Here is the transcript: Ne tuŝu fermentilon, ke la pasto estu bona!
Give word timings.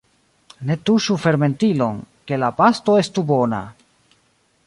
Ne 0.69 0.77
tuŝu 0.89 1.17
fermentilon, 1.25 2.01
ke 2.31 2.41
la 2.45 2.51
pasto 2.61 2.97
estu 3.05 3.27
bona! 3.35 3.61